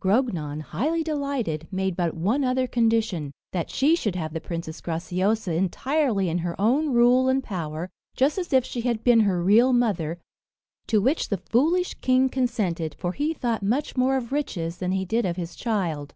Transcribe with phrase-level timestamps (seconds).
[0.00, 5.52] Grognon, highly delighted, made but one other condition that she should have the Princess Graciosa
[5.54, 9.74] entirely in her own rule and power, just as if she had been her real
[9.74, 10.18] mother;
[10.86, 15.04] to which the foolish king consented, for he thought much more of riches than he
[15.04, 16.14] did of his child.